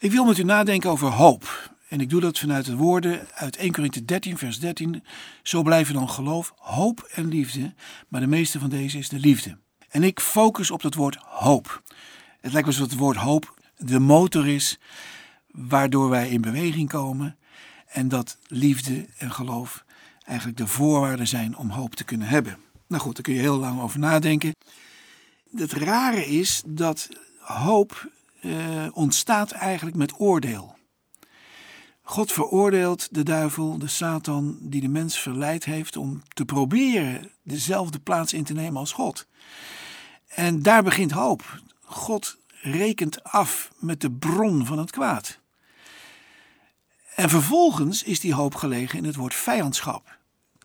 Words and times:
Ik 0.00 0.10
wil 0.10 0.24
met 0.24 0.38
u 0.38 0.42
nadenken 0.42 0.90
over 0.90 1.08
hoop. 1.08 1.72
En 1.88 2.00
ik 2.00 2.10
doe 2.10 2.20
dat 2.20 2.38
vanuit 2.38 2.64
de 2.64 2.76
woorden 2.76 3.28
uit 3.34 3.56
1 3.56 3.72
Korinthe 3.72 4.04
13, 4.04 4.38
vers 4.38 4.60
13. 4.60 5.02
Zo 5.42 5.62
blijven 5.62 5.94
dan 5.94 6.10
geloof, 6.10 6.52
hoop 6.56 7.08
en 7.12 7.28
liefde. 7.28 7.74
Maar 8.08 8.20
de 8.20 8.26
meeste 8.26 8.58
van 8.58 8.68
deze 8.68 8.98
is 8.98 9.08
de 9.08 9.18
liefde. 9.18 9.58
En 9.88 10.02
ik 10.02 10.20
focus 10.20 10.70
op 10.70 10.82
het 10.82 10.94
woord 10.94 11.16
hoop. 11.16 11.82
Het 12.40 12.52
lijkt 12.52 12.68
me 12.68 12.74
alsof 12.74 12.90
het 12.90 12.98
woord 12.98 13.16
hoop 13.16 13.60
de 13.76 13.98
motor 13.98 14.48
is 14.48 14.78
waardoor 15.50 16.08
wij 16.08 16.28
in 16.28 16.40
beweging 16.40 16.88
komen. 16.88 17.36
En 17.86 18.08
dat 18.08 18.38
liefde 18.46 19.06
en 19.16 19.32
geloof 19.32 19.84
eigenlijk 20.24 20.58
de 20.58 20.66
voorwaarden 20.66 21.28
zijn 21.28 21.56
om 21.56 21.70
hoop 21.70 21.94
te 21.94 22.04
kunnen 22.04 22.28
hebben. 22.28 22.58
Nou 22.86 23.02
goed, 23.02 23.14
daar 23.14 23.24
kun 23.24 23.34
je 23.34 23.40
heel 23.40 23.58
lang 23.58 23.80
over 23.80 23.98
nadenken. 23.98 24.54
Het 25.56 25.72
rare 25.72 26.26
is 26.26 26.62
dat 26.66 27.08
hoop 27.38 28.10
eh, 28.40 28.86
ontstaat 28.92 29.50
eigenlijk 29.50 29.96
met 29.96 30.20
oordeel. 30.20 30.76
God 32.02 32.32
veroordeelt 32.32 33.14
de 33.14 33.22
duivel, 33.22 33.78
de 33.78 33.86
Satan, 33.86 34.58
die 34.60 34.80
de 34.80 34.88
mens 34.88 35.18
verleid 35.18 35.64
heeft 35.64 35.96
om 35.96 36.22
te 36.28 36.44
proberen 36.44 37.30
dezelfde 37.42 37.98
plaats 37.98 38.32
in 38.32 38.44
te 38.44 38.52
nemen 38.52 38.80
als 38.80 38.92
God. 38.92 39.26
En 40.28 40.62
daar 40.62 40.82
begint 40.82 41.10
hoop. 41.10 41.62
God 41.84 42.36
rekent 42.60 43.24
af 43.24 43.72
met 43.78 44.00
de 44.00 44.10
bron 44.10 44.66
van 44.66 44.78
het 44.78 44.90
kwaad. 44.90 45.38
En 47.14 47.28
vervolgens 47.28 48.02
is 48.02 48.20
die 48.20 48.34
hoop 48.34 48.54
gelegen 48.54 48.98
in 48.98 49.04
het 49.04 49.16
woord 49.16 49.34
vijandschap. 49.34 50.18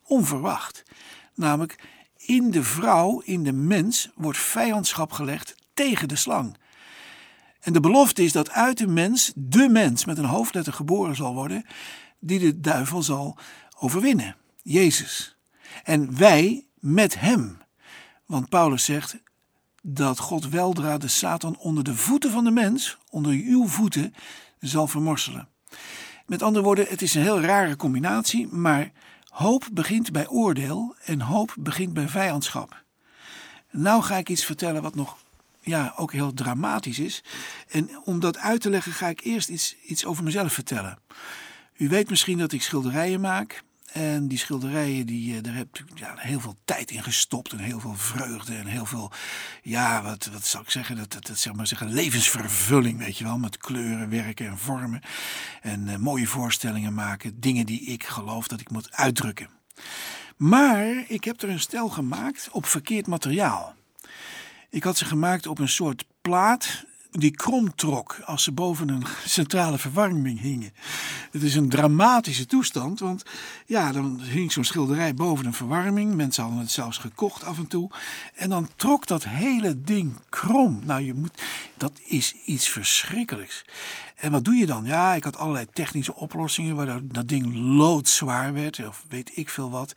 Onverwacht. 0.03 0.84
Namelijk, 1.36 1.80
in 2.17 2.52
de 2.52 2.64
vrouw, 2.64 3.20
in 3.20 3.44
de 3.44 3.53
mens, 3.53 4.09
wordt 4.16 4.38
vijandschap 4.38 5.12
gelegd 5.12 5.55
tegen 5.73 6.08
de 6.08 6.16
slang. 6.16 6.58
En 7.63 7.73
de 7.73 7.80
belofte 7.80 8.23
is 8.23 8.31
dat 8.31 8.52
uit 8.52 8.77
de 8.77 8.88
mens, 8.88 9.31
de 9.35 9.70
mens 9.70 10.05
met 10.05 10.17
een 10.17 10.26
hoofdletter 10.26 10.73
geboren 10.73 11.16
zal 11.16 11.34
worden, 11.34 11.66
die 12.20 12.39
de 12.39 12.59
duivel 12.59 13.03
zal 13.03 13.38
overwinnen. 13.80 14.36
Jezus. 14.61 15.38
En 15.83 16.17
wij 16.17 16.66
met 16.80 17.20
hem. 17.20 17.58
Want 18.25 18.50
Paulus 18.50 18.83
zegt 18.83 19.17
dat 19.81 20.20
God 20.20 20.50
weldra 20.50 20.97
de 20.97 21.08
Satan 21.08 21.58
onder 21.58 21.83
de 21.83 21.95
voeten 21.95 22.31
van 22.31 22.44
de 22.44 22.52
mens, 22.52 22.97
onder 23.09 23.31
uw 23.31 23.67
voeten, 23.67 24.14
zal 24.59 24.88
vermorselen. 24.88 25.48
Met 26.25 26.42
andere 26.42 26.66
woorden, 26.66 26.86
het 26.89 27.02
is 27.02 27.14
een 27.14 27.22
heel 27.22 27.42
rare 27.42 27.75
combinatie, 27.75 28.48
maar 28.48 28.92
hoop 29.27 29.67
begint 29.72 30.11
bij 30.11 30.27
oordeel 30.27 30.95
en 31.05 31.22
hoop 31.22 31.55
begint 31.59 31.94
bij 31.94 32.08
vijandschap. 32.08 32.83
Nou 33.72 34.03
ga 34.03 34.17
ik 34.17 34.30
iets 34.30 34.45
vertellen 34.45 34.81
wat 34.81 34.95
nog 34.95 35.17
ja, 35.64 35.94
ook 35.95 36.11
heel 36.11 36.33
dramatisch 36.33 37.00
is. 37.00 37.23
En 37.69 37.89
om 38.03 38.19
dat 38.19 38.38
uit 38.38 38.61
te 38.61 38.69
leggen 38.69 38.92
ga 38.92 39.08
ik 39.08 39.22
eerst 39.22 39.50
iets, 39.50 39.75
iets 39.86 40.05
over 40.05 40.23
mezelf 40.23 40.53
vertellen. 40.53 40.97
U 41.78 41.89
weet 41.89 42.09
misschien 42.09 42.38
dat 42.38 42.52
ik 42.52 42.61
schilderijen 42.61 43.22
maak. 43.22 43.64
En 43.94 44.28
die 44.28 44.38
schilderijen, 44.38 45.05
die, 45.05 45.36
eh, 45.36 45.44
daar 45.44 45.55
heb 45.55 45.67
ik 45.78 45.86
ja, 45.95 46.14
heel 46.17 46.39
veel 46.39 46.55
tijd 46.66 46.92
in 46.92 47.03
gestopt. 47.03 47.52
En 47.52 47.59
heel 47.59 47.80
veel 47.80 47.95
vreugde. 47.95 48.55
En 48.55 48.66
heel 48.66 48.86
veel, 48.86 49.11
ja, 49.61 50.03
wat, 50.03 50.30
wat 50.31 50.45
zou 50.45 50.64
ik 50.64 50.70
zeggen? 50.70 50.95
Dat, 50.95 51.11
dat, 51.11 51.25
dat 51.25 51.38
zeg 51.38 51.53
maar 51.53 51.67
zeggen, 51.67 51.94
levensvervulling, 51.94 52.98
weet 52.98 53.17
je 53.17 53.23
wel. 53.23 53.38
Met 53.38 53.58
kleuren 53.58 54.09
werken 54.09 54.48
en 54.48 54.58
vormen. 54.58 55.02
En 55.61 55.88
uh, 55.88 55.95
mooie 55.95 56.27
voorstellingen 56.27 56.94
maken. 56.94 57.39
Dingen 57.39 57.66
die 57.66 57.81
ik 57.81 58.03
geloof 58.03 58.48
dat 58.48 58.59
ik 58.59 58.72
moet 58.72 58.92
uitdrukken. 58.92 59.50
Maar 60.38 61.03
ik 61.08 61.23
heb 61.23 61.42
er 61.42 61.50
een 61.50 61.59
stel 61.59 61.89
gemaakt 61.89 62.50
op 62.52 62.66
verkeerd 62.66 63.08
materiaal. 63.08 63.75
Ik 64.74 64.84
had 64.84 64.98
ze 64.98 65.06
gemaakt 65.06 65.48
op 65.48 65.60
een 65.60 65.70
soort 65.70 66.06
plaat 66.22 66.86
die 67.12 67.32
krom 67.32 67.76
trok 67.76 68.20
als 68.26 68.44
ze 68.44 68.52
boven 68.52 68.90
een 68.90 69.06
centrale 69.26 69.78
verwarming 69.78 70.40
hingen. 70.40 70.74
Het 71.32 71.44
is 71.44 71.56
een 71.56 71.70
dramatische 71.70 72.46
toestand, 72.46 73.00
want 73.00 73.24
ja, 73.66 73.92
dan 73.92 74.22
hing 74.22 74.52
zo'n 74.52 74.64
schilderij 74.64 75.14
boven 75.14 75.46
een 75.46 75.54
verwarming. 75.54 76.14
Mensen 76.14 76.44
hadden 76.44 76.62
het 76.62 76.72
zelfs 76.72 76.98
gekocht 76.98 77.44
af 77.44 77.58
en 77.58 77.67
toe. 77.67 77.89
En 78.36 78.50
dan 78.50 78.70
trok 78.76 79.08
dat 79.08 79.23
hele 79.23 79.82
ding 79.82 80.14
krom. 80.30 80.82
Nou, 80.83 81.02
je 81.02 81.14
moet, 81.14 81.42
dat 81.78 82.00
is 82.06 82.36
iets 82.45 82.70
verschrikkelijks. 82.70 83.66
En 84.16 84.32
wat 84.32 84.45
doe 84.45 84.56
je 84.56 84.66
dan? 84.66 84.86
Ja, 84.86 85.14
ik 85.14 85.23
had 85.23 85.38
allerlei 85.38 85.66
technische 85.73 86.16
oplossingen 86.16 86.76
waardoor 86.76 87.02
dat 87.04 87.28
ding 87.28 87.56
loodzwaar 87.56 88.54
werd, 88.54 88.88
of 88.88 89.06
weet 89.10 89.32
ik 89.38 89.50
veel 89.50 89.70
wat. 89.70 89.94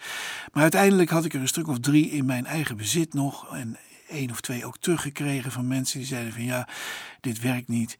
Maar 0.52 0.62
uiteindelijk 0.62 1.10
had 1.10 1.24
ik 1.24 1.34
er 1.34 1.40
een 1.40 1.48
stuk 1.48 1.68
of 1.68 1.78
drie 1.78 2.10
in 2.10 2.26
mijn 2.26 2.46
eigen 2.46 2.76
bezit 2.76 3.14
nog. 3.14 3.54
En 3.54 3.76
één 4.08 4.30
of 4.30 4.40
twee 4.40 4.66
ook 4.66 4.78
teruggekregen 4.78 5.52
van 5.52 5.66
mensen 5.66 5.98
die 5.98 6.08
zeiden 6.08 6.32
van 6.32 6.44
ja, 6.44 6.68
dit 7.20 7.40
werkt 7.40 7.68
niet. 7.68 7.98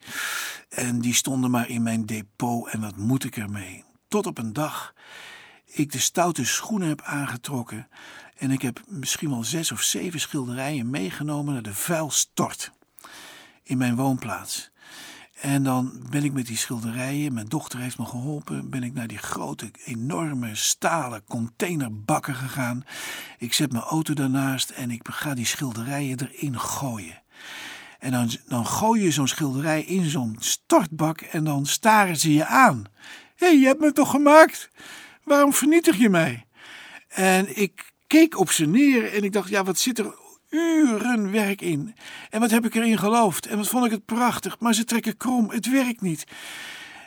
En 0.69 1.01
die 1.01 1.13
stonden 1.13 1.51
maar 1.51 1.69
in 1.69 1.83
mijn 1.83 2.05
depot 2.05 2.69
en 2.69 2.81
wat 2.81 2.95
moet 2.95 3.23
ik 3.23 3.37
ermee? 3.37 3.83
Tot 4.07 4.25
op 4.25 4.37
een 4.37 4.53
dag 4.53 4.93
ik 5.65 5.91
de 5.91 5.99
stoute 5.99 6.45
schoenen 6.45 6.87
heb 6.87 7.01
aangetrokken 7.01 7.87
en 8.37 8.51
ik 8.51 8.61
heb 8.61 8.81
misschien 8.87 9.29
wel 9.29 9.43
zes 9.43 9.71
of 9.71 9.81
zeven 9.81 10.19
schilderijen 10.19 10.89
meegenomen 10.89 11.53
naar 11.53 11.63
de 11.63 11.73
vuilstort 11.73 12.71
in 13.63 13.77
mijn 13.77 13.95
woonplaats. 13.95 14.71
En 15.41 15.63
dan 15.63 15.91
ben 16.09 16.23
ik 16.23 16.33
met 16.33 16.47
die 16.47 16.57
schilderijen, 16.57 17.33
mijn 17.33 17.47
dochter 17.47 17.79
heeft 17.79 17.97
me 17.97 18.05
geholpen, 18.05 18.69
ben 18.69 18.83
ik 18.83 18.93
naar 18.93 19.07
die 19.07 19.17
grote, 19.17 19.71
enorme 19.85 20.55
stalen 20.55 21.23
containerbakken 21.27 22.35
gegaan. 22.35 22.83
Ik 23.37 23.53
zet 23.53 23.71
mijn 23.71 23.83
auto 23.83 24.13
daarnaast 24.13 24.69
en 24.69 24.91
ik 24.91 25.07
ga 25.11 25.33
die 25.33 25.45
schilderijen 25.45 26.19
erin 26.19 26.59
gooien. 26.59 27.21
En 27.99 28.11
dan, 28.11 28.29
dan 28.47 28.65
gooi 28.65 29.03
je 29.03 29.11
zo'n 29.11 29.27
schilderij 29.27 29.83
in 29.83 30.09
zo'n 30.09 30.35
stortbak 30.39 31.21
en 31.21 31.43
dan 31.43 31.65
staren 31.65 32.17
ze 32.17 32.33
je 32.33 32.45
aan. 32.45 32.83
Hé, 33.35 33.47
hey, 33.47 33.57
je 33.59 33.65
hebt 33.65 33.79
me 33.79 33.91
toch 33.91 34.09
gemaakt? 34.09 34.69
Waarom 35.23 35.53
vernietig 35.53 35.97
je 35.97 36.09
mij? 36.09 36.45
En 37.07 37.57
ik 37.57 37.93
keek 38.07 38.39
op 38.39 38.51
ze 38.51 38.65
neer 38.65 39.13
en 39.13 39.23
ik 39.23 39.31
dacht, 39.31 39.49
ja, 39.49 39.63
wat 39.63 39.79
zit 39.79 39.99
er 39.99 40.15
uren 40.57 41.31
werk 41.31 41.61
in. 41.61 41.95
En 42.29 42.39
wat 42.39 42.51
heb 42.51 42.65
ik 42.65 42.75
erin 42.75 42.97
geloofd? 42.97 43.45
En 43.45 43.57
wat 43.57 43.67
vond 43.67 43.85
ik 43.85 43.91
het 43.91 44.05
prachtig, 44.05 44.59
maar 44.59 44.73
ze 44.73 44.83
trekken 44.83 45.17
krom, 45.17 45.49
het 45.49 45.69
werkt 45.69 46.01
niet. 46.01 46.25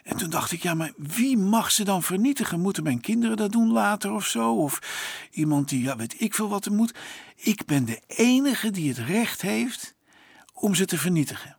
En 0.02 0.16
toen 0.16 0.30
dacht 0.30 0.52
ik, 0.52 0.62
ja, 0.62 0.74
maar 0.74 0.92
wie 0.96 1.36
mag 1.36 1.70
ze 1.70 1.84
dan 1.84 2.02
vernietigen? 2.02 2.60
Moeten 2.60 2.82
mijn 2.82 3.00
kinderen 3.00 3.36
dat 3.36 3.52
doen 3.52 3.72
later 3.72 4.12
of 4.12 4.26
zo? 4.26 4.54
Of 4.54 4.78
iemand 5.30 5.68
die, 5.68 5.82
ja, 5.82 5.96
weet 5.96 6.20
ik 6.20 6.34
veel 6.34 6.48
wat 6.48 6.64
er 6.64 6.72
moet. 6.72 6.94
Ik 7.36 7.64
ben 7.64 7.84
de 7.84 8.02
enige 8.06 8.70
die 8.70 8.88
het 8.88 8.98
recht 8.98 9.42
heeft 9.42 9.94
om 10.52 10.74
ze 10.74 10.84
te 10.84 10.98
vernietigen. 10.98 11.56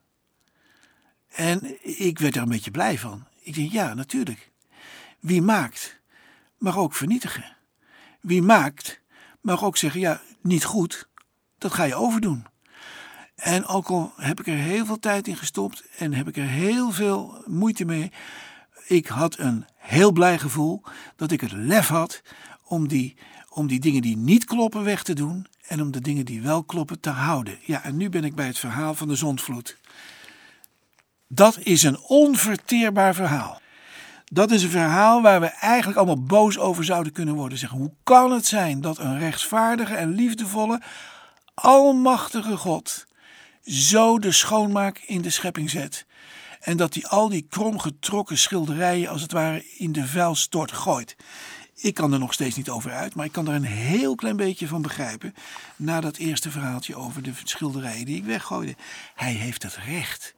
En 1.29 1.77
ik 1.99 2.19
werd 2.19 2.35
er 2.35 2.41
een 2.41 2.49
beetje 2.49 2.71
blij 2.71 2.99
van. 2.99 3.25
Ik 3.41 3.53
denk, 3.53 3.71
ja, 3.71 3.93
natuurlijk. 3.93 4.51
Wie 5.19 5.41
maakt, 5.41 6.01
mag 6.57 6.77
ook 6.77 6.93
vernietigen. 6.93 7.57
Wie 8.21 8.41
maakt, 8.41 9.01
mag 9.41 9.63
ook 9.63 9.77
zeggen, 9.77 9.99
ja, 9.99 10.21
niet 10.41 10.63
goed, 10.63 11.09
dat 11.61 11.73
ga 11.73 11.83
je 11.83 11.95
overdoen. 11.95 12.45
En 13.35 13.65
ook 13.65 13.87
al 13.87 14.13
heb 14.15 14.39
ik 14.39 14.47
er 14.47 14.53
heel 14.57 14.85
veel 14.85 14.99
tijd 14.99 15.27
in 15.27 15.35
gestopt 15.35 15.83
en 15.97 16.13
heb 16.13 16.27
ik 16.27 16.37
er 16.37 16.47
heel 16.47 16.91
veel 16.91 17.43
moeite 17.45 17.85
mee, 17.85 18.11
ik 18.87 19.07
had 19.07 19.37
een 19.37 19.65
heel 19.75 20.11
blij 20.11 20.39
gevoel 20.39 20.83
dat 21.15 21.31
ik 21.31 21.41
het 21.41 21.51
lef 21.51 21.87
had 21.87 22.21
om 22.63 22.87
die, 22.87 23.15
om 23.49 23.67
die 23.67 23.79
dingen 23.79 24.01
die 24.01 24.17
niet 24.17 24.45
kloppen 24.45 24.83
weg 24.83 25.03
te 25.03 25.13
doen 25.13 25.45
en 25.67 25.81
om 25.81 25.91
de 25.91 26.01
dingen 26.01 26.25
die 26.25 26.41
wel 26.41 26.63
kloppen 26.63 26.99
te 26.99 27.09
houden. 27.09 27.57
Ja, 27.65 27.83
en 27.83 27.97
nu 27.97 28.09
ben 28.09 28.23
ik 28.23 28.35
bij 28.35 28.47
het 28.47 28.59
verhaal 28.59 28.95
van 28.95 29.07
de 29.07 29.15
zondvloed. 29.15 29.77
Dat 31.27 31.59
is 31.59 31.83
een 31.83 31.99
onverteerbaar 31.99 33.15
verhaal. 33.15 33.61
Dat 34.25 34.51
is 34.51 34.63
een 34.63 34.69
verhaal 34.69 35.21
waar 35.21 35.39
we 35.39 35.47
eigenlijk 35.47 35.97
allemaal 35.97 36.23
boos 36.23 36.59
over 36.59 36.83
zouden 36.83 37.11
kunnen 37.11 37.35
worden. 37.35 37.57
Zeggen, 37.57 37.77
hoe 37.77 37.93
kan 38.03 38.31
het 38.31 38.45
zijn 38.45 38.81
dat 38.81 38.97
een 38.97 39.19
rechtvaardige 39.19 39.95
en 39.95 40.09
liefdevolle, 40.09 40.81
almachtige 41.61 42.57
God 42.57 43.05
zo 43.63 44.19
de 44.19 44.31
schoonmaak 44.31 44.97
in 44.97 45.21
de 45.21 45.29
schepping 45.29 45.69
zet. 45.69 46.05
En 46.59 46.77
dat 46.77 46.93
hij 46.93 47.05
al 47.05 47.29
die 47.29 47.45
kromgetrokken 47.49 48.37
schilderijen 48.37 49.09
als 49.09 49.21
het 49.21 49.31
ware 49.31 49.65
in 49.77 49.91
de 49.91 50.07
vuilstort 50.07 50.71
gooit. 50.71 51.15
Ik 51.75 51.93
kan 51.93 52.13
er 52.13 52.19
nog 52.19 52.33
steeds 52.33 52.55
niet 52.55 52.69
over 52.69 52.91
uit, 52.91 53.15
maar 53.15 53.25
ik 53.25 53.31
kan 53.31 53.47
er 53.47 53.53
een 53.53 53.63
heel 53.63 54.15
klein 54.15 54.35
beetje 54.35 54.67
van 54.67 54.81
begrijpen. 54.81 55.33
Na 55.75 56.01
dat 56.01 56.17
eerste 56.17 56.51
verhaaltje 56.51 56.95
over 56.95 57.23
de 57.23 57.31
schilderijen 57.43 58.05
die 58.05 58.17
ik 58.17 58.25
weggooide. 58.25 58.75
Hij 59.15 59.33
heeft 59.33 59.63
het 59.63 59.75
recht. 59.75 60.35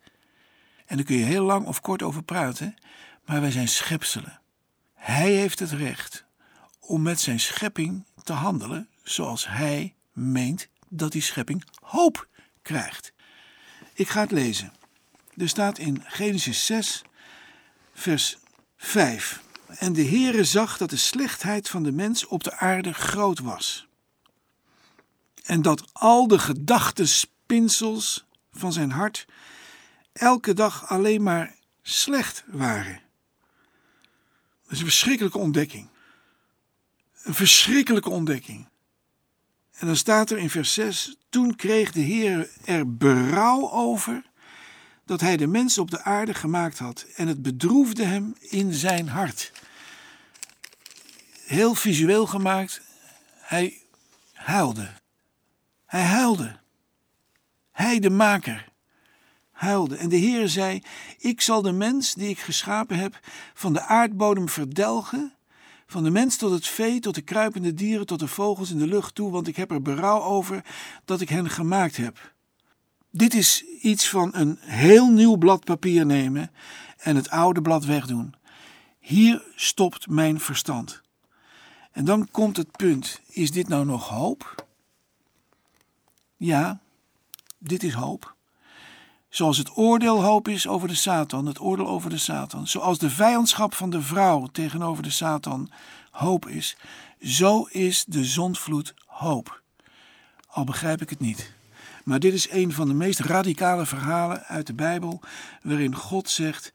En 0.85 0.95
daar 0.95 1.05
kun 1.05 1.17
je 1.17 1.25
heel 1.25 1.43
lang 1.43 1.65
of 1.65 1.81
kort 1.81 2.01
over 2.01 2.23
praten, 2.23 2.75
maar 3.25 3.41
wij 3.41 3.51
zijn 3.51 3.67
schepselen. 3.67 4.39
Hij 4.93 5.31
heeft 5.31 5.59
het 5.59 5.71
recht 5.71 6.25
om 6.79 7.01
met 7.01 7.19
zijn 7.19 7.39
schepping 7.39 8.05
te 8.23 8.33
handelen 8.33 8.87
zoals 9.03 9.47
hij 9.47 9.95
meent 10.11 10.67
dat 10.97 11.11
die 11.11 11.21
schepping 11.21 11.63
hoop 11.81 12.27
krijgt. 12.61 13.13
Ik 13.93 14.09
ga 14.09 14.21
het 14.21 14.31
lezen. 14.31 14.73
Er 15.37 15.49
staat 15.49 15.77
in 15.77 16.03
Genesis 16.05 16.65
6, 16.65 17.01
vers 17.93 18.37
5. 18.77 19.41
En 19.67 19.93
de 19.93 20.05
Heere 20.05 20.43
zag 20.43 20.77
dat 20.77 20.89
de 20.89 20.97
slechtheid 20.97 21.69
van 21.69 21.83
de 21.83 21.91
mens 21.91 22.25
op 22.25 22.43
de 22.43 22.57
aarde 22.57 22.93
groot 22.93 23.39
was. 23.39 23.87
En 25.43 25.61
dat 25.61 25.93
al 25.93 26.27
de 26.27 26.39
gedachtespinsels 26.39 28.25
van 28.51 28.73
zijn 28.73 28.91
hart 28.91 29.25
elke 30.13 30.53
dag 30.53 30.87
alleen 30.87 31.23
maar 31.23 31.55
slecht 31.81 32.43
waren. 32.47 33.01
Dat 34.63 34.71
is 34.71 34.79
een 34.79 34.85
verschrikkelijke 34.85 35.37
ontdekking. 35.37 35.89
Een 37.23 37.33
verschrikkelijke 37.33 38.09
ontdekking. 38.09 38.67
En 39.73 39.87
dan 39.87 39.95
staat 39.95 40.29
er 40.29 40.37
in 40.37 40.49
vers 40.49 40.73
6: 40.73 41.17
Toen 41.29 41.55
kreeg 41.55 41.91
de 41.91 42.01
Heer 42.01 42.49
er 42.65 42.95
berouw 42.97 43.71
over 43.71 44.23
dat 45.05 45.21
hij 45.21 45.37
de 45.37 45.47
mensen 45.47 45.81
op 45.81 45.91
de 45.91 46.03
aarde 46.03 46.33
gemaakt 46.33 46.79
had, 46.79 47.05
en 47.15 47.27
het 47.27 47.41
bedroefde 47.41 48.03
hem 48.03 48.35
in 48.39 48.73
zijn 48.73 49.07
hart. 49.07 49.51
Heel 51.45 51.75
visueel 51.75 52.25
gemaakt, 52.25 52.81
hij 53.39 53.81
huilde. 54.33 54.89
Hij 55.85 56.03
huilde. 56.03 56.59
Hij, 57.71 57.99
de 57.99 58.09
maker, 58.09 58.69
huilde. 59.51 59.95
En 59.95 60.09
de 60.09 60.15
Heer 60.15 60.47
zei: 60.47 60.83
Ik 61.17 61.41
zal 61.41 61.61
de 61.61 61.71
mens 61.71 62.13
die 62.13 62.29
ik 62.29 62.39
geschapen 62.39 62.97
heb 62.97 63.19
van 63.53 63.73
de 63.73 63.81
aardbodem 63.81 64.49
verdelgen 64.49 65.33
van 65.93 66.03
de 66.03 66.09
mens 66.09 66.37
tot 66.37 66.51
het 66.51 66.67
vee, 66.67 66.99
tot 66.99 67.15
de 67.15 67.21
kruipende 67.21 67.73
dieren, 67.73 68.05
tot 68.05 68.19
de 68.19 68.27
vogels 68.27 68.71
in 68.71 68.77
de 68.77 68.87
lucht 68.87 69.15
toe, 69.15 69.31
want 69.31 69.47
ik 69.47 69.55
heb 69.55 69.71
er 69.71 69.81
berouw 69.81 70.21
over 70.21 70.65
dat 71.05 71.21
ik 71.21 71.29
hen 71.29 71.49
gemaakt 71.49 71.97
heb. 71.97 72.33
Dit 73.09 73.33
is 73.33 73.63
iets 73.81 74.09
van 74.09 74.29
een 74.33 74.57
heel 74.59 75.09
nieuw 75.09 75.37
blad 75.37 75.63
papier 75.63 76.05
nemen 76.05 76.51
en 76.97 77.15
het 77.15 77.29
oude 77.29 77.61
blad 77.61 77.85
wegdoen. 77.85 78.33
Hier 78.99 79.43
stopt 79.55 80.07
mijn 80.07 80.39
verstand. 80.39 81.01
En 81.91 82.05
dan 82.05 82.27
komt 82.31 82.57
het 82.57 82.71
punt: 82.71 83.21
is 83.27 83.51
dit 83.51 83.67
nou 83.67 83.85
nog 83.85 84.07
hoop? 84.07 84.65
Ja, 86.37 86.81
dit 87.57 87.83
is 87.83 87.93
hoop. 87.93 88.35
Zoals 89.33 89.57
het 89.57 89.77
oordeel 89.77 90.23
hoop 90.23 90.47
is 90.47 90.67
over 90.67 90.87
de 90.87 90.95
Satan, 90.95 91.45
het 91.45 91.59
oordeel 91.59 91.87
over 91.87 92.09
de 92.09 92.17
Satan. 92.17 92.67
Zoals 92.67 92.97
de 92.97 93.09
vijandschap 93.09 93.73
van 93.73 93.89
de 93.89 94.01
vrouw 94.01 94.47
tegenover 94.47 95.03
de 95.03 95.09
Satan 95.09 95.71
hoop 96.11 96.47
is, 96.47 96.77
zo 97.21 97.63
is 97.63 98.05
de 98.07 98.25
zondvloed 98.25 98.93
hoop. 99.05 99.61
Al 100.47 100.63
begrijp 100.63 101.01
ik 101.01 101.09
het 101.09 101.19
niet. 101.19 101.53
Maar 102.03 102.19
dit 102.19 102.33
is 102.33 102.51
een 102.51 102.73
van 102.73 102.87
de 102.87 102.93
meest 102.93 103.19
radicale 103.19 103.85
verhalen 103.85 104.43
uit 104.43 104.67
de 104.67 104.73
Bijbel, 104.73 105.21
waarin 105.61 105.95
God 105.95 106.29
zegt: 106.29 106.73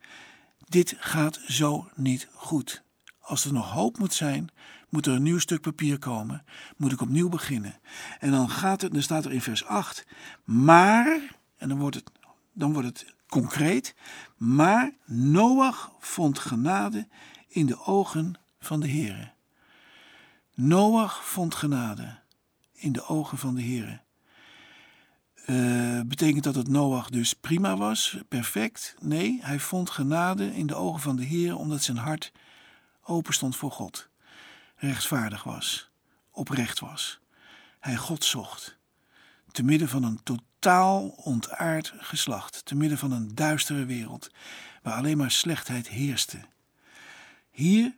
Dit 0.69 0.95
gaat 0.99 1.41
zo 1.47 1.89
niet 1.95 2.29
goed. 2.35 2.83
Als 3.21 3.45
er 3.45 3.53
nog 3.53 3.71
hoop 3.73 3.99
moet 3.99 4.15
zijn, 4.15 4.49
moet 4.89 5.07
er 5.07 5.13
een 5.13 5.23
nieuw 5.23 5.39
stuk 5.39 5.61
papier 5.61 5.99
komen, 5.99 6.45
moet 6.77 6.93
ik 6.93 7.01
opnieuw 7.01 7.29
beginnen. 7.29 7.79
En 8.19 8.31
dan 8.31 8.51
gaat 8.51 8.81
het, 8.81 8.93
dan 8.93 9.03
staat 9.03 9.25
er 9.25 9.33
in 9.33 9.43
vers 9.43 9.65
8, 9.65 10.07
maar, 10.45 11.21
en 11.57 11.69
dan 11.69 11.79
wordt 11.79 11.97
het 11.97 12.11
dan 12.59 12.73
wordt 12.73 12.89
het 12.89 13.15
concreet. 13.27 13.95
Maar 14.37 14.93
Noach 15.05 15.93
vond 15.99 16.39
genade 16.39 17.09
in 17.49 17.67
de 17.67 17.85
ogen 17.85 18.35
van 18.61 18.81
de 18.81 18.89
Heere. 18.89 19.33
Noach 20.55 21.25
vond 21.25 21.55
genade 21.55 22.19
in 22.73 22.93
de 22.93 23.07
ogen 23.07 23.39
van 23.39 23.55
de 23.55 23.63
Heere. 23.63 24.01
Uh, 25.47 26.01
betekent 26.07 26.45
dat 26.45 26.55
dat 26.55 26.69
Noach 26.69 27.11
dus 27.11 27.33
prima 27.33 27.77
was, 27.77 28.19
perfect? 28.29 28.95
Nee, 29.01 29.39
hij 29.43 29.59
vond 29.59 29.91
genade 29.91 30.55
in 30.55 30.67
de 30.67 30.75
ogen 30.75 31.01
van 31.01 31.17
de 31.17 31.25
Heer 31.25 31.57
omdat 31.57 31.83
zijn 31.83 31.97
hart 31.97 32.33
open 33.03 33.35
stond 33.35 33.57
voor 33.57 33.71
God, 33.71 34.09
rechtvaardig 34.77 35.43
was, 35.43 35.91
oprecht 36.31 36.79
was. 36.79 37.21
Hij 37.81 37.97
God 37.97 38.25
zocht, 38.25 38.79
te 39.53 39.63
midden 39.63 39.89
van 39.89 40.03
een 40.03 40.23
totaal 40.59 41.09
ontaard 41.09 41.93
geslacht, 41.99 42.65
te 42.65 42.75
midden 42.75 42.99
van 42.99 43.13
een 43.13 43.35
duistere 43.35 43.85
wereld, 43.85 44.31
waar 44.83 44.95
alleen 44.95 45.17
maar 45.17 45.31
slechtheid 45.31 45.89
heerste. 45.89 46.41
Hier 47.51 47.97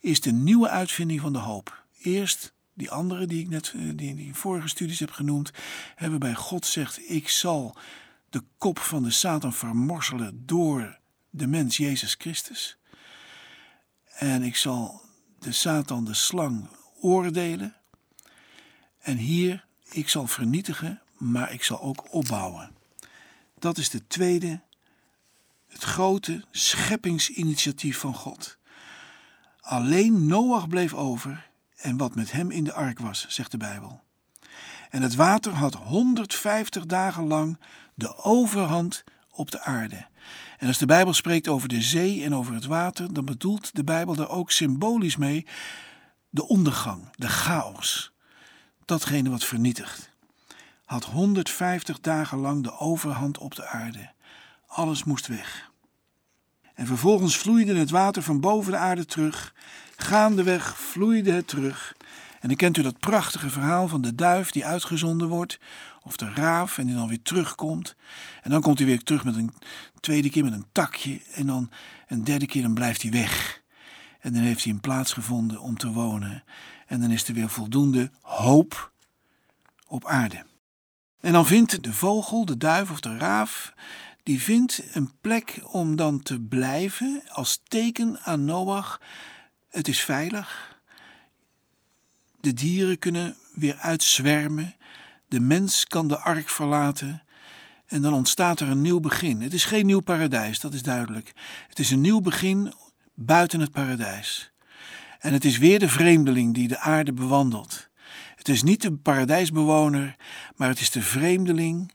is 0.00 0.20
de 0.20 0.32
nieuwe 0.32 0.68
uitvinding 0.68 1.20
van 1.20 1.32
de 1.32 1.38
hoop. 1.38 1.84
Eerst 1.98 2.52
die 2.74 2.90
andere 2.90 3.26
die 3.26 3.40
ik 3.40 3.48
net 3.48 3.72
eh, 3.76 3.80
die, 3.94 4.14
die 4.14 4.34
vorige 4.34 4.68
studies 4.68 4.98
heb 4.98 5.10
genoemd, 5.10 5.50
hebben 5.94 6.18
bij 6.18 6.34
God 6.34 6.66
zegt: 6.66 7.10
Ik 7.10 7.28
zal 7.28 7.76
de 8.30 8.42
kop 8.58 8.78
van 8.78 9.02
de 9.02 9.10
Satan 9.10 9.52
vermorselen 9.52 10.46
door 10.46 10.98
de 11.30 11.46
mens 11.46 11.76
Jezus 11.76 12.14
Christus. 12.18 12.76
En 14.04 14.42
ik 14.42 14.56
zal 14.56 15.02
de 15.38 15.52
Satan, 15.52 16.04
de 16.04 16.14
slang, 16.14 16.68
oordelen. 17.00 17.74
En 18.98 19.16
hier, 19.16 19.66
ik 19.90 20.08
zal 20.08 20.26
vernietigen 20.26 21.02
maar 21.16 21.52
ik 21.52 21.62
zal 21.62 21.80
ook 21.80 22.14
opbouwen. 22.14 22.70
Dat 23.58 23.78
is 23.78 23.90
de 23.90 24.06
tweede, 24.06 24.60
het 25.68 25.82
grote 25.82 26.44
scheppingsinitiatief 26.50 27.98
van 27.98 28.14
God. 28.14 28.58
Alleen 29.60 30.26
Noach 30.26 30.68
bleef 30.68 30.94
over 30.94 31.50
en 31.76 31.96
wat 31.96 32.14
met 32.14 32.32
hem 32.32 32.50
in 32.50 32.64
de 32.64 32.72
ark 32.72 32.98
was, 32.98 33.26
zegt 33.28 33.50
de 33.50 33.56
Bijbel. 33.56 34.02
En 34.90 35.02
het 35.02 35.14
water 35.14 35.52
had 35.52 35.74
150 35.74 36.86
dagen 36.86 37.26
lang 37.26 37.58
de 37.94 38.16
overhand 38.16 39.04
op 39.30 39.50
de 39.50 39.60
aarde. 39.60 40.06
En 40.58 40.66
als 40.66 40.78
de 40.78 40.86
Bijbel 40.86 41.12
spreekt 41.12 41.48
over 41.48 41.68
de 41.68 41.82
zee 41.82 42.24
en 42.24 42.34
over 42.34 42.54
het 42.54 42.64
water, 42.64 43.12
dan 43.12 43.24
bedoelt 43.24 43.74
de 43.74 43.84
Bijbel 43.84 44.14
daar 44.14 44.28
ook 44.28 44.50
symbolisch 44.50 45.16
mee 45.16 45.46
de 46.30 46.48
ondergang, 46.48 47.08
de 47.16 47.28
chaos. 47.28 48.12
Datgene 48.84 49.30
wat 49.30 49.44
vernietigt 49.44 50.13
had 50.84 51.04
150 51.04 52.00
dagen 52.00 52.38
lang 52.38 52.62
de 52.62 52.78
overhand 52.78 53.38
op 53.38 53.54
de 53.54 53.66
aarde. 53.66 54.10
Alles 54.66 55.04
moest 55.04 55.26
weg. 55.26 55.70
En 56.74 56.86
vervolgens 56.86 57.36
vloeide 57.36 57.74
het 57.74 57.90
water 57.90 58.22
van 58.22 58.40
boven 58.40 58.72
de 58.72 58.78
aarde 58.78 59.04
terug. 59.04 59.54
Gaandeweg 59.96 60.78
vloeide 60.78 61.32
het 61.32 61.48
terug. 61.48 61.94
En 62.40 62.48
dan 62.48 62.56
kent 62.56 62.76
u 62.76 62.82
dat 62.82 62.98
prachtige 62.98 63.50
verhaal 63.50 63.88
van 63.88 64.00
de 64.00 64.14
duif 64.14 64.50
die 64.50 64.66
uitgezonden 64.66 65.28
wordt, 65.28 65.58
of 66.02 66.16
de 66.16 66.32
raaf 66.34 66.78
en 66.78 66.86
die 66.86 66.94
dan 66.94 67.08
weer 67.08 67.22
terugkomt. 67.22 67.96
En 68.42 68.50
dan 68.50 68.60
komt 68.60 68.78
hij 68.78 68.86
weer 68.86 69.02
terug 69.02 69.24
met 69.24 69.36
een 69.36 69.52
tweede 70.00 70.30
keer 70.30 70.44
met 70.44 70.52
een 70.52 70.66
takje 70.72 71.20
en 71.34 71.46
dan 71.46 71.70
een 72.08 72.24
derde 72.24 72.46
keer 72.46 72.62
dan 72.62 72.74
blijft 72.74 73.02
hij 73.02 73.10
weg. 73.10 73.62
En 74.20 74.32
dan 74.32 74.42
heeft 74.42 74.64
hij 74.64 74.72
een 74.72 74.80
plaats 74.80 75.12
gevonden 75.12 75.60
om 75.60 75.76
te 75.76 75.92
wonen. 75.92 76.44
En 76.86 77.00
dan 77.00 77.10
is 77.10 77.28
er 77.28 77.34
weer 77.34 77.48
voldoende 77.48 78.10
hoop 78.20 78.92
op 79.86 80.06
aarde. 80.06 80.44
En 81.24 81.32
dan 81.32 81.46
vindt 81.46 81.82
de 81.82 81.92
vogel, 81.92 82.44
de 82.44 82.56
duif 82.56 82.90
of 82.90 83.00
de 83.00 83.16
raaf, 83.16 83.74
die 84.22 84.42
vindt 84.42 84.82
een 84.92 85.10
plek 85.20 85.60
om 85.62 85.96
dan 85.96 86.22
te 86.22 86.40
blijven 86.40 87.22
als 87.28 87.60
teken 87.68 88.18
aan 88.22 88.44
Noach. 88.44 89.00
Het 89.70 89.88
is 89.88 90.00
veilig. 90.00 90.78
De 92.40 92.52
dieren 92.52 92.98
kunnen 92.98 93.36
weer 93.54 93.76
uitzwermen. 93.76 94.74
De 95.28 95.40
mens 95.40 95.86
kan 95.86 96.08
de 96.08 96.18
ark 96.18 96.48
verlaten. 96.48 97.22
En 97.86 98.02
dan 98.02 98.12
ontstaat 98.12 98.60
er 98.60 98.68
een 98.68 98.82
nieuw 98.82 99.00
begin. 99.00 99.42
Het 99.42 99.54
is 99.54 99.64
geen 99.64 99.86
nieuw 99.86 100.00
paradijs, 100.00 100.60
dat 100.60 100.74
is 100.74 100.82
duidelijk. 100.82 101.32
Het 101.68 101.78
is 101.78 101.90
een 101.90 102.00
nieuw 102.00 102.20
begin 102.20 102.72
buiten 103.14 103.60
het 103.60 103.70
paradijs. 103.70 104.52
En 105.18 105.32
het 105.32 105.44
is 105.44 105.58
weer 105.58 105.78
de 105.78 105.88
vreemdeling 105.88 106.54
die 106.54 106.68
de 106.68 106.78
aarde 106.78 107.12
bewandelt. 107.12 107.92
Het 108.34 108.48
is 108.48 108.62
niet 108.62 108.82
de 108.82 108.92
paradijsbewoner, 108.92 110.16
maar 110.56 110.68
het 110.68 110.80
is 110.80 110.90
de 110.90 111.02
vreemdeling, 111.02 111.92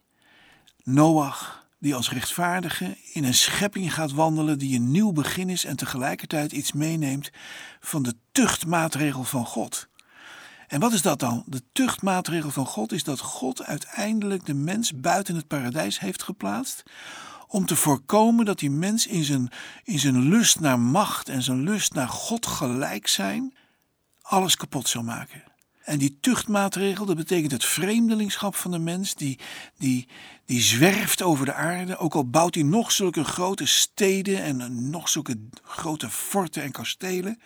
Noach, 0.84 1.68
die 1.80 1.96
als 1.96 2.12
rechtvaardige 2.12 2.98
in 3.14 3.24
een 3.24 3.34
schepping 3.34 3.94
gaat 3.94 4.12
wandelen 4.12 4.60
die 4.60 4.76
een 4.76 4.92
nieuw 4.92 5.12
begin 5.12 5.50
is 5.50 5.66
en 5.66 5.76
tegelijkertijd 5.76 6.52
iets 6.52 6.72
meeneemt 6.72 7.30
van 7.80 8.04
de 8.04 8.16
tuchtmaatregel 8.32 9.24
van 9.24 9.46
God. 9.46 9.88
En 10.68 10.80
wat 10.80 10.94
is 10.94 11.02
dat 11.02 11.20
dan? 11.20 11.44
De 11.46 11.62
tuchtmaatregel 11.72 12.52
van 12.52 12.66
God 12.66 12.92
is 12.92 13.04
dat 13.04 13.20
God 13.20 13.64
uiteindelijk 13.64 14.46
de 14.46 14.54
mens 14.54 14.96
buiten 14.96 15.36
het 15.36 15.48
paradijs 15.48 16.00
heeft 16.00 16.24
geplaatst 16.24 16.84
om 17.48 17.66
te 17.66 17.76
voorkomen 17.76 18.46
dat 18.46 18.60
die 18.60 18.72
mens 18.72 19.08
in 19.08 19.24
zijn, 19.24 19.52
in 19.84 20.00
zijn 20.00 20.22
lust 20.22 20.60
naar 20.60 20.80
macht 20.80 21.30
en 21.30 21.44
zijn 21.44 21.64
lust 21.64 21.94
naar 21.94 22.10
God 22.10 22.46
gelijk 22.46 23.08
zijn 23.08 23.54
alles 24.22 24.56
kapot 24.56 24.88
zou 24.88 25.04
maken. 25.04 25.44
En 25.90 25.98
die 25.98 26.18
tuchtmaatregel, 26.20 27.06
dat 27.06 27.16
betekent 27.16 27.52
het 27.52 27.66
vreemdelingschap 27.66 28.56
van 28.56 28.72
de 28.72 28.80
mens, 28.80 29.16
die, 29.16 29.40
die, 29.78 30.08
die 30.46 30.62
zwerft 30.62 31.22
over 31.22 31.46
de 31.46 31.54
aarde. 31.54 31.98
Ook 31.98 32.16
al 32.16 32.30
bouwt 32.30 32.56
hij 32.56 32.64
nog 32.64 32.92
zulke 32.92 33.24
grote 33.24 33.66
steden 33.66 34.44
en 34.44 34.90
nog 34.90 35.10
zulke 35.10 35.40
grote 35.64 36.10
forten 36.10 36.64
en 36.64 36.72
kastelen. 36.72 37.42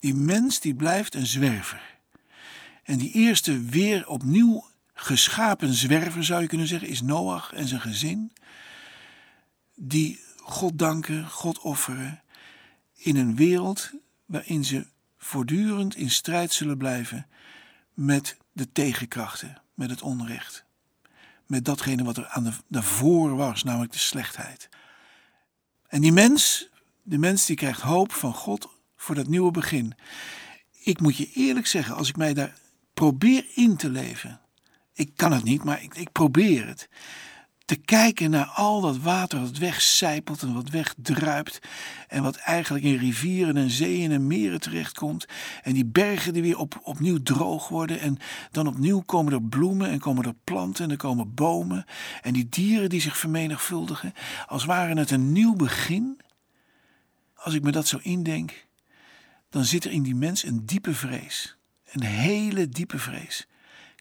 Die 0.00 0.14
mens 0.14 0.60
die 0.60 0.74
blijft 0.74 1.14
een 1.14 1.26
zwerver. 1.26 1.80
En 2.82 2.98
die 2.98 3.12
eerste 3.12 3.60
weer 3.60 4.08
opnieuw 4.08 4.64
geschapen 4.94 5.74
zwerver, 5.74 6.24
zou 6.24 6.42
je 6.42 6.48
kunnen 6.48 6.66
zeggen, 6.66 6.88
is 6.88 7.02
Noach 7.02 7.52
en 7.52 7.68
zijn 7.68 7.80
gezin. 7.80 8.32
Die 9.74 10.20
God 10.36 10.78
danken, 10.78 11.28
God 11.28 11.58
offeren 11.58 12.22
in 12.94 13.16
een 13.16 13.36
wereld 13.36 13.90
waarin 14.26 14.64
ze 14.64 14.86
voortdurend 15.18 15.96
in 15.96 16.10
strijd 16.10 16.52
zullen 16.52 16.78
blijven 16.78 17.26
met 17.98 18.36
de 18.52 18.72
tegenkrachten, 18.72 19.62
met 19.74 19.90
het 19.90 20.02
onrecht. 20.02 20.64
Met 21.46 21.64
datgene 21.64 22.04
wat 22.04 22.16
er 22.16 22.26
aan 22.26 22.44
de, 22.44 22.52
daarvoor 22.68 23.36
was, 23.36 23.62
namelijk 23.62 23.92
de 23.92 23.98
slechtheid. 23.98 24.68
En 25.88 26.00
die 26.00 26.12
mens, 26.12 26.68
de 27.02 27.18
mens 27.18 27.46
die 27.46 27.56
krijgt 27.56 27.80
hoop 27.80 28.12
van 28.12 28.34
God 28.34 28.68
voor 28.96 29.14
dat 29.14 29.26
nieuwe 29.26 29.50
begin. 29.50 29.94
Ik 30.72 31.00
moet 31.00 31.16
je 31.16 31.30
eerlijk 31.32 31.66
zeggen, 31.66 31.94
als 31.94 32.08
ik 32.08 32.16
mij 32.16 32.34
daar 32.34 32.54
probeer 32.94 33.46
in 33.54 33.76
te 33.76 33.90
leven. 33.90 34.40
Ik 34.92 35.10
kan 35.16 35.32
het 35.32 35.44
niet, 35.44 35.64
maar 35.64 35.82
ik, 35.82 35.94
ik 35.94 36.12
probeer 36.12 36.66
het 36.66 36.88
te 37.68 37.76
kijken 37.76 38.30
naar 38.30 38.46
al 38.46 38.80
dat 38.80 38.98
water 38.98 39.40
wat 39.40 39.58
wegcijpelt 39.58 40.42
en 40.42 40.54
wat 40.54 40.70
wegdruipt. 40.70 41.58
En 42.08 42.22
wat 42.22 42.36
eigenlijk 42.36 42.84
in 42.84 42.96
rivieren 42.96 43.56
en 43.56 43.70
zeeën 43.70 44.12
en 44.12 44.26
meren 44.26 44.60
terechtkomt. 44.60 45.26
En 45.62 45.72
die 45.72 45.84
bergen 45.84 46.32
die 46.32 46.42
weer 46.42 46.58
op, 46.58 46.80
opnieuw 46.82 47.22
droog 47.22 47.68
worden. 47.68 48.00
En 48.00 48.18
dan 48.50 48.66
opnieuw 48.66 49.00
komen 49.00 49.32
er 49.32 49.42
bloemen 49.42 49.90
en 49.90 49.98
komen 49.98 50.24
er 50.24 50.34
planten 50.44 50.84
en 50.84 50.90
er 50.90 50.96
komen 50.96 51.34
bomen. 51.34 51.84
En 52.22 52.32
die 52.32 52.48
dieren 52.48 52.88
die 52.88 53.00
zich 53.00 53.16
vermenigvuldigen. 53.16 54.12
Als 54.46 54.64
ware 54.64 54.98
het 54.98 55.10
een 55.10 55.32
nieuw 55.32 55.54
begin. 55.54 56.20
Als 57.34 57.54
ik 57.54 57.62
me 57.62 57.70
dat 57.70 57.86
zo 57.86 57.98
indenk, 58.02 58.66
dan 59.50 59.64
zit 59.64 59.84
er 59.84 59.90
in 59.90 60.02
die 60.02 60.14
mens 60.14 60.44
een 60.44 60.66
diepe 60.66 60.94
vrees. 60.94 61.56
Een 61.92 62.02
hele 62.02 62.68
diepe 62.68 62.98
vrees. 62.98 63.46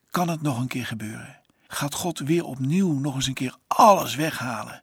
Kan 0.09 0.29
het 0.29 0.41
nog 0.41 0.59
een 0.59 0.67
keer 0.67 0.86
gebeuren? 0.86 1.45
Gaat 1.67 1.93
God 1.93 2.19
weer 2.19 2.43
opnieuw 2.45 3.00
nog 3.00 3.15
eens 3.15 3.27
een 3.27 3.33
keer 3.33 3.55
alles 3.67 4.15
weghalen. 4.15 4.79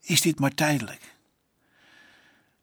Is 0.00 0.20
dit 0.20 0.40
maar 0.40 0.54
tijdelijk? 0.54 1.14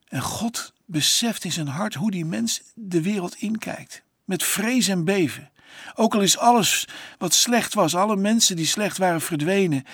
En 0.07 0.21
God 0.21 0.73
beseft 0.85 1.43
in 1.43 1.51
zijn 1.51 1.67
hart 1.67 1.93
hoe 1.93 2.11
die 2.11 2.25
mens 2.25 2.61
de 2.75 3.01
wereld 3.01 3.35
inkijkt. 3.35 4.03
Met 4.23 4.43
vrees 4.43 4.87
en 4.87 5.03
beven. 5.03 5.51
Ook 5.95 6.13
al 6.13 6.21
is 6.21 6.37
alles 6.37 6.87
wat 7.17 7.33
slecht 7.33 7.73
was, 7.73 7.95
alle 7.95 8.15
mensen 8.15 8.55
die 8.55 8.65
slecht 8.65 8.97
waren 8.97 9.21
verdwenen, 9.21 9.85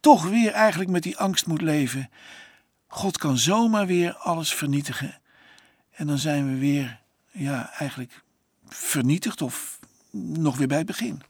toch 0.00 0.28
weer 0.28 0.52
eigenlijk 0.52 0.90
met 0.90 1.02
die 1.02 1.16
angst 1.16 1.46
moet 1.46 1.60
leven. 1.60 2.10
God 2.86 3.18
kan 3.18 3.38
zomaar 3.38 3.86
weer 3.86 4.14
alles 4.14 4.54
vernietigen. 4.54 5.20
En 5.90 6.06
dan 6.06 6.18
zijn 6.18 6.52
we 6.52 6.58
weer, 6.58 7.00
ja, 7.30 7.72
eigenlijk 7.72 8.22
vernietigd 8.68 9.42
of 9.42 9.78
nog 10.12 10.56
weer 10.56 10.68
bij 10.68 10.78
het 10.78 10.86
begin. 10.86 11.22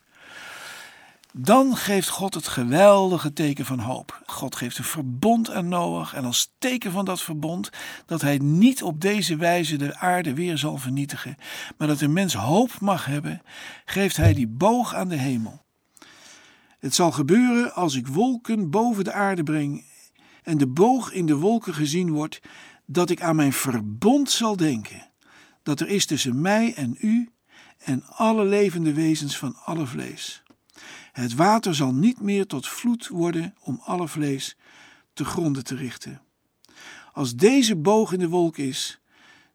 Dan 1.32 1.76
geeft 1.76 2.08
God 2.08 2.34
het 2.34 2.49
geweldige 2.49 3.32
teken 3.32 3.64
van 3.64 3.78
hoop. 3.78 4.22
God 4.26 4.56
geeft 4.56 4.78
een 4.78 4.84
verbond 4.84 5.50
aan 5.50 5.68
Noach 5.68 6.14
en 6.14 6.25
als 6.25 6.52
teken 6.58 6.92
van 6.92 7.04
dat 7.04 7.22
verbond 7.22 7.70
dat 8.06 8.20
hij 8.20 8.38
niet 8.38 8.82
op 8.82 9.00
deze 9.00 9.37
wijze 9.37 9.76
de 9.76 9.96
aarde 9.96 10.34
weer 10.34 10.58
zal 10.58 10.76
vernietigen, 10.76 11.37
maar 11.76 11.88
dat 11.88 11.99
de 11.99 12.08
mens 12.08 12.34
hoop 12.34 12.80
mag 12.80 13.04
hebben, 13.04 13.42
geeft 13.84 14.16
hij 14.16 14.34
die 14.34 14.49
boog 14.49 14.94
aan 14.94 15.08
de 15.08 15.16
hemel. 15.16 15.62
Het 16.78 16.94
zal 16.94 17.12
gebeuren 17.12 17.75
als 17.75 17.94
ik 17.94 18.06
wolken 18.06 18.70
boven 18.70 19.04
de 19.04 19.12
aarde 19.12 19.42
breng 19.42 19.84
en 20.42 20.58
de 20.58 20.68
boog 20.68 21.12
in 21.12 21.26
de 21.26 21.37
wolken 21.37 21.75
gezien 21.75 22.10
wordt, 22.10 22.40
dat 22.87 23.10
ik 23.10 23.22
aan 23.22 23.37
mijn 23.37 23.52
verbond 23.52 24.30
zal 24.30 24.56
denken, 24.56 25.10
dat 25.62 25.80
er 25.80 25.88
is 25.88 26.06
tussen 26.06 26.40
mij 26.40 26.75
en 26.75 26.96
u 27.00 27.30
en 27.80 28.06
alle 28.06 28.44
levende 28.44 28.92
wezens 28.92 29.38
van 29.38 29.56
alle 29.64 29.87
vlees. 29.87 30.42
Het 31.12 31.34
water 31.34 31.75
zal 31.75 31.94
niet 31.94 32.20
meer 32.20 32.46
tot 32.46 32.68
vloed 32.68 33.08
worden 33.08 33.54
om 33.60 33.80
alle 33.84 34.08
vlees 34.08 34.56
te 35.12 35.25
gronden 35.25 35.64
te 35.64 35.75
richten. 35.75 36.22
Als 37.12 37.34
deze 37.34 37.76
boog 37.76 38.12
in 38.12 38.18
de 38.18 38.28
wolk 38.28 38.56
is, 38.56 39.00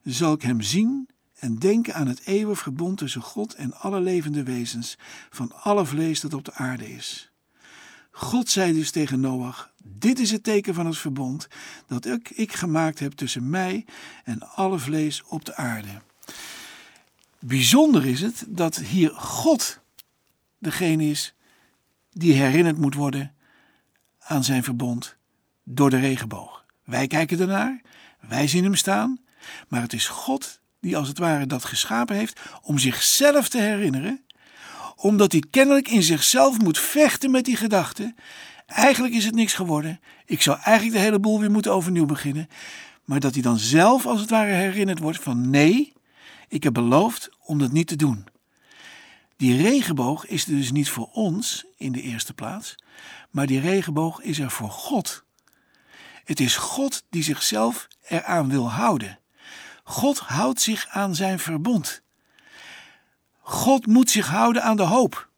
zal 0.04 0.34
ik 0.34 0.42
hem 0.42 0.62
zien 0.62 1.10
en 1.36 1.60
denken 1.60 1.94
aan 1.94 2.08
het 2.08 2.22
eeuwig 2.26 2.60
verbond 2.60 2.98
tussen 2.98 3.22
God 3.22 3.54
en 3.54 3.74
alle 3.74 4.02
levende 4.02 4.44
wezens 4.44 4.98
van 5.30 5.52
alle 5.62 5.86
vlees 5.86 6.20
dat 6.20 6.34
op 6.34 6.46
de 6.46 6.54
aarde 6.54 6.90
is. 6.92 7.32
God 8.12 8.50
zei 8.50 8.74
dus 8.74 8.92
tegen 8.92 9.20
Noach: 9.20 9.72
Dit 9.84 10.20
is 10.20 10.32
het 10.32 10.44
teken 10.44 10.74
van 10.74 10.86
het 10.86 10.98
verbond 10.98 11.48
dat 11.88 12.06
ik, 12.06 12.30
ik 12.30 12.54
gemaakt 12.54 13.00
heb 13.00 13.12
tussen 13.12 13.50
mij 13.50 13.86
en 14.24 14.50
alle 14.50 14.80
vlees 14.80 15.24
op 15.24 15.46
de 15.46 15.56
aarde. 15.56 16.02
Bijzonder 17.48 18.06
is 18.06 18.22
het 18.22 18.44
dat 18.48 18.76
hier 18.76 19.10
God 19.16 19.80
degene 20.58 21.04
is 21.04 21.34
die 22.12 22.34
herinnerd 22.34 22.78
moet 22.78 22.96
worden 22.96 23.34
aan 24.20 24.44
zijn 24.44 24.64
verbond 24.64 25.16
door 25.64 25.90
de 25.90 26.00
regenboog. 26.00 26.66
Wij 26.84 27.08
kijken 27.08 27.40
ernaar, 27.40 27.82
wij 28.20 28.48
zien 28.48 28.64
hem 28.64 28.76
staan, 28.76 29.20
maar 29.68 29.82
het 29.82 29.94
is 29.94 30.08
God 30.08 30.60
die 30.80 30.98
als 30.98 31.08
het 31.08 31.18
ware 31.18 31.46
dat 31.46 31.66
geschapen 31.66 32.16
heeft 32.16 32.40
om 32.62 32.78
zichzelf 32.78 33.50
te 33.50 33.60
herinneren, 33.60 34.26
omdat 34.96 35.32
hij 35.32 35.44
kennelijk 35.50 35.88
in 35.88 36.04
zichzelf 36.04 36.60
moet 36.60 36.80
vechten 36.80 37.32
met 37.32 37.46
die 37.46 37.56
gedachte. 37.56 38.14
Eigenlijk 38.66 39.14
is 39.14 39.26
het 39.26 39.36
niks 39.36 39.54
geworden, 39.54 40.00
ik 40.26 40.42
zou 40.42 40.60
eigenlijk 40.62 40.98
de 40.98 41.04
hele 41.04 41.20
boel 41.20 41.40
weer 41.40 41.52
moeten 41.52 41.74
overnieuw 41.74 42.06
beginnen, 42.06 42.48
maar 43.04 43.20
dat 43.20 43.34
hij 43.34 43.42
dan 43.42 43.58
zelf 43.58 44.06
als 44.06 44.22
het 44.22 44.30
ware 44.30 44.52
herinnerd 44.52 45.00
wordt 45.00 45.20
van 45.20 45.50
nee, 45.50 45.95
ik 46.56 46.64
heb 46.64 46.74
beloofd 46.74 47.30
om 47.40 47.60
dat 47.60 47.72
niet 47.72 47.88
te 47.88 47.96
doen. 47.96 48.28
Die 49.38 49.62
regenboog 49.62 50.26
is 50.26 50.46
dus 50.46 50.72
niet 50.72 50.90
voor 50.90 51.10
ons 51.12 51.66
in 51.78 51.92
de 51.92 52.02
eerste 52.02 52.34
plaats, 52.34 52.76
maar 53.30 53.48
die 53.48 53.60
regenboog 53.60 54.22
is 54.22 54.40
er 54.40 54.52
voor 54.52 54.70
God. 54.70 55.24
Het 56.24 56.40
is 56.40 56.58
God 56.58 57.04
die 57.10 57.24
zichzelf 57.24 57.88
eraan 58.08 58.50
wil 58.50 58.72
houden. 58.72 59.20
God 59.84 60.20
houdt 60.20 60.62
zich 60.62 60.88
aan 60.88 61.16
zijn 61.16 61.40
verbond. 61.40 62.02
God 63.40 63.88
moet 63.88 64.10
zich 64.10 64.28
houden 64.28 64.64
aan 64.64 64.78
de 64.78 64.84
hoop. 64.84 65.30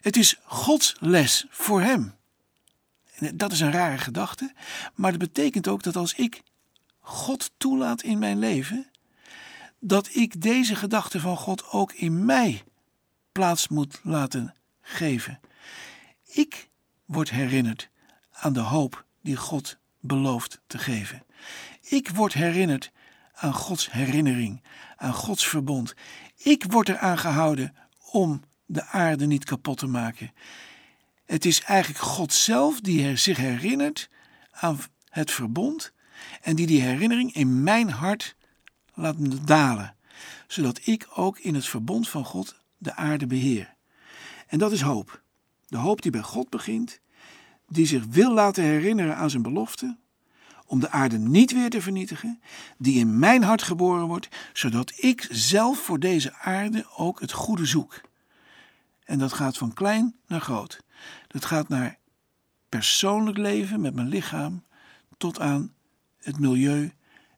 Het 0.00 0.16
is 0.16 0.40
Gods 0.44 0.96
les 0.98 1.46
voor 1.50 1.80
hem. 1.80 2.14
Dat 3.34 3.52
is 3.52 3.60
een 3.60 3.72
rare 3.72 3.98
gedachte, 3.98 4.52
maar 4.94 5.10
dat 5.10 5.20
betekent 5.20 5.68
ook 5.68 5.82
dat 5.82 5.96
als 5.96 6.14
ik 6.14 6.42
God 7.00 7.50
toelaat 7.56 8.02
in 8.02 8.18
mijn 8.18 8.38
leven, 8.38 8.91
dat 9.84 10.14
ik 10.14 10.42
deze 10.42 10.74
gedachte 10.74 11.20
van 11.20 11.36
God 11.36 11.70
ook 11.70 11.92
in 11.92 12.24
mij 12.24 12.62
plaats 13.32 13.68
moet 13.68 14.00
laten 14.02 14.54
geven. 14.80 15.40
Ik 16.26 16.68
word 17.04 17.30
herinnerd 17.30 17.88
aan 18.32 18.52
de 18.52 18.60
hoop 18.60 19.04
die 19.22 19.36
God 19.36 19.78
belooft 20.00 20.60
te 20.66 20.78
geven. 20.78 21.22
Ik 21.80 22.08
word 22.08 22.32
herinnerd 22.32 22.90
aan 23.34 23.52
Gods 23.52 23.92
herinnering, 23.92 24.62
aan 24.96 25.12
Gods 25.12 25.46
verbond. 25.46 25.94
Ik 26.36 26.64
word 26.68 26.88
eraan 26.88 27.18
gehouden 27.18 27.74
om 28.10 28.42
de 28.66 28.84
aarde 28.84 29.26
niet 29.26 29.44
kapot 29.44 29.78
te 29.78 29.86
maken. 29.86 30.32
Het 31.24 31.44
is 31.44 31.60
eigenlijk 31.60 32.04
God 32.04 32.32
zelf 32.32 32.80
die 32.80 33.16
zich 33.16 33.36
herinnert 33.36 34.08
aan 34.50 34.78
het 35.08 35.30
verbond 35.30 35.92
en 36.42 36.56
die 36.56 36.66
die 36.66 36.80
herinnering 36.80 37.34
in 37.34 37.62
mijn 37.62 37.90
hart 37.90 38.36
laten 38.94 39.46
dalen, 39.46 39.96
zodat 40.46 40.80
ik 40.86 41.08
ook 41.14 41.38
in 41.38 41.54
het 41.54 41.66
verbond 41.66 42.08
van 42.08 42.24
God 42.24 42.60
de 42.78 42.94
aarde 42.94 43.26
beheer. 43.26 43.74
En 44.46 44.58
dat 44.58 44.72
is 44.72 44.80
hoop. 44.80 45.22
De 45.66 45.76
hoop 45.76 46.02
die 46.02 46.10
bij 46.10 46.22
God 46.22 46.48
begint, 46.48 47.00
die 47.68 47.86
zich 47.86 48.04
wil 48.04 48.32
laten 48.32 48.64
herinneren 48.64 49.16
aan 49.16 49.30
zijn 49.30 49.42
belofte, 49.42 49.96
om 50.66 50.80
de 50.80 50.90
aarde 50.90 51.18
niet 51.18 51.52
weer 51.52 51.70
te 51.70 51.82
vernietigen, 51.82 52.40
die 52.78 52.98
in 52.98 53.18
mijn 53.18 53.42
hart 53.42 53.62
geboren 53.62 54.06
wordt, 54.06 54.28
zodat 54.52 54.92
ik 54.96 55.26
zelf 55.30 55.78
voor 55.78 55.98
deze 55.98 56.34
aarde 56.34 56.86
ook 56.96 57.20
het 57.20 57.32
goede 57.32 57.66
zoek. 57.66 58.00
En 59.04 59.18
dat 59.18 59.32
gaat 59.32 59.58
van 59.58 59.72
klein 59.72 60.16
naar 60.26 60.40
groot. 60.40 60.82
Dat 61.26 61.44
gaat 61.44 61.68
naar 61.68 61.98
persoonlijk 62.68 63.38
leven 63.38 63.80
met 63.80 63.94
mijn 63.94 64.08
lichaam 64.08 64.64
tot 65.16 65.40
aan 65.40 65.74
het 66.18 66.38
milieu 66.38 66.92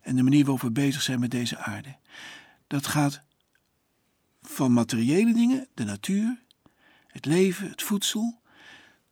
en 0.04 0.16
de 0.16 0.22
manier 0.22 0.42
waarop 0.42 0.60
we 0.60 0.70
bezig 0.70 1.02
zijn 1.02 1.20
met 1.20 1.30
deze 1.30 1.58
aarde. 1.58 1.96
Dat 2.66 2.86
gaat 2.86 3.22
van 4.42 4.72
materiële 4.72 5.32
dingen, 5.32 5.68
de 5.74 5.84
natuur, 5.84 6.42
het 7.06 7.24
leven, 7.24 7.68
het 7.68 7.82
voedsel, 7.82 8.40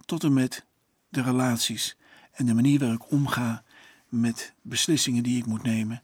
tot 0.04 0.25
en 0.25 0.32
met 0.32 0.64
de 1.08 1.22
relaties 1.22 1.96
en 2.32 2.46
de 2.46 2.54
manier 2.54 2.78
waarop 2.78 3.00
ik 3.00 3.11
omga 3.11 3.64
met 4.08 4.54
beslissingen 4.62 5.22
die 5.22 5.38
ik 5.38 5.46
moet 5.46 5.62
nemen 5.62 6.02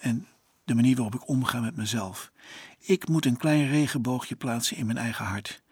en 0.00 0.26
de 0.64 0.74
manier 0.74 0.96
waarop 0.96 1.14
ik 1.14 1.28
omga 1.28 1.60
met 1.60 1.76
mezelf. 1.76 2.32
Ik 2.78 3.08
moet 3.08 3.26
een 3.26 3.36
klein 3.36 3.68
regenboogje 3.68 4.36
plaatsen 4.36 4.76
in 4.76 4.86
mijn 4.86 4.98
eigen 4.98 5.24
hart. 5.24 5.62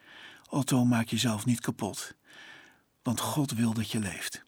Otto, 0.49 0.85
maak 0.85 1.07
jezelf 1.07 1.45
niet 1.45 1.59
kapot, 1.59 2.15
want 3.03 3.19
God 3.19 3.51
wil 3.51 3.73
dat 3.73 3.91
je 3.91 3.99
leeft. 3.99 4.43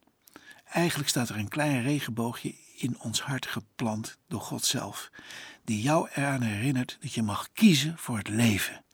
Eigenlijk 0.64 1.10
staat 1.10 1.30
er 1.30 1.38
een 1.38 1.48
klein 1.48 1.82
regenboogje 1.82 2.56
in 2.78 3.00
ons 3.00 3.22
hart 3.22 3.46
geplant 3.46 4.18
door 4.28 4.42
God 4.42 4.66
zelf, 4.66 5.10
die 5.64 5.82
jou 5.82 6.10
eraan 6.14 6.42
herinnert 6.42 6.98
dat 7.02 7.14
je 7.14 7.22
mag 7.22 7.50
kiezen 7.54 7.98
voor 7.98 8.18
het 8.18 8.28
leven. 8.28 8.86